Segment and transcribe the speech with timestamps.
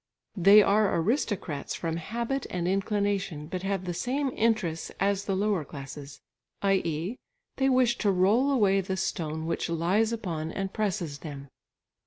[0.35, 5.63] They are aristocrats from habit and inclination, but have the same interests as the lower
[5.63, 6.21] classes,
[6.63, 7.19] i.e.
[7.57, 11.49] they wish to roll away the stone which lies upon and presses them.